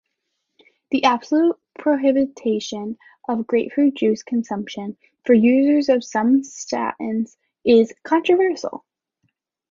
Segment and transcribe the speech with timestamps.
[0.89, 2.97] The absolute prohibition
[3.29, 8.83] of grapefruit juice consumption for users of some statins is controversial.